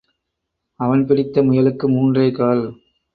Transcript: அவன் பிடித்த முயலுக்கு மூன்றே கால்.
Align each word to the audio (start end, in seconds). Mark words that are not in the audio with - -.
அவன் 0.79 1.05
பிடித்த 1.05 1.43
முயலுக்கு 1.43 1.89
மூன்றே 1.89 2.31
கால். 2.31 2.63